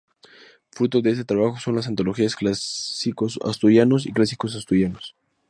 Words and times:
Fruto 0.71 1.03
de 1.03 1.11
este 1.11 1.25
trabajo 1.25 1.59
son 1.59 1.75
las 1.75 1.85
antologías 1.85 2.35
"Clásicos 2.35 3.37
asturianos" 3.43 4.07
y 4.07 4.11
"Clásicos 4.13 4.55
asturianos. 4.55 5.13